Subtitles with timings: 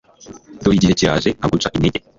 [0.61, 1.99] dore igihe kiraje nkaguca intege